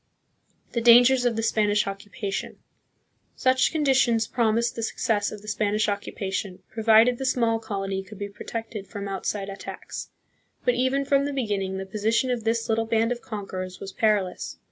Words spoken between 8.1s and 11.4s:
be protected from outside attacks. But even from the